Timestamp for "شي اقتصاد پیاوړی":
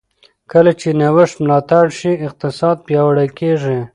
1.97-3.27